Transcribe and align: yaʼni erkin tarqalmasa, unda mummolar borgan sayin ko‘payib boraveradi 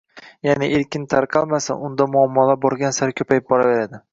yaʼni 0.45 0.69
erkin 0.77 1.03
tarqalmasa, 1.11 1.77
unda 1.89 2.07
mummolar 2.15 2.59
borgan 2.67 2.97
sayin 3.01 3.17
ko‘payib 3.21 3.51
boraveradi 3.55 4.05